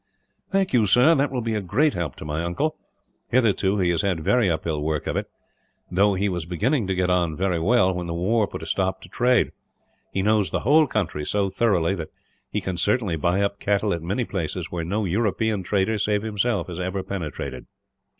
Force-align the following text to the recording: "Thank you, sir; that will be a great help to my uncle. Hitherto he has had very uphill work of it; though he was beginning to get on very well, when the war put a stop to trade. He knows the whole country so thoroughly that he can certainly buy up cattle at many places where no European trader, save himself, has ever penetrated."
"Thank 0.49 0.73
you, 0.73 0.87
sir; 0.87 1.13
that 1.13 1.29
will 1.29 1.43
be 1.43 1.53
a 1.53 1.61
great 1.61 1.93
help 1.93 2.15
to 2.15 2.25
my 2.25 2.43
uncle. 2.43 2.75
Hitherto 3.27 3.77
he 3.77 3.91
has 3.91 4.01
had 4.01 4.21
very 4.23 4.49
uphill 4.49 4.81
work 4.81 5.05
of 5.05 5.15
it; 5.15 5.27
though 5.91 6.15
he 6.15 6.27
was 6.27 6.47
beginning 6.47 6.87
to 6.87 6.95
get 6.95 7.11
on 7.11 7.37
very 7.37 7.59
well, 7.59 7.93
when 7.93 8.07
the 8.07 8.15
war 8.15 8.47
put 8.47 8.63
a 8.63 8.65
stop 8.65 9.03
to 9.03 9.09
trade. 9.09 9.51
He 10.11 10.23
knows 10.23 10.49
the 10.49 10.61
whole 10.61 10.87
country 10.87 11.23
so 11.23 11.49
thoroughly 11.49 11.93
that 11.93 12.09
he 12.49 12.61
can 12.61 12.77
certainly 12.77 13.15
buy 13.15 13.43
up 13.43 13.59
cattle 13.59 13.93
at 13.93 14.01
many 14.01 14.25
places 14.25 14.71
where 14.71 14.83
no 14.83 15.05
European 15.05 15.61
trader, 15.61 15.99
save 15.99 16.23
himself, 16.23 16.65
has 16.65 16.79
ever 16.79 17.03
penetrated." 17.03 17.67